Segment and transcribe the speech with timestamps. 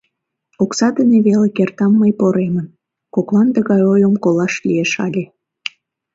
[0.63, 2.67] Окса дене веле кертам мый поремын»,
[3.13, 5.23] Коклан тыгай ойым колаш лиеш але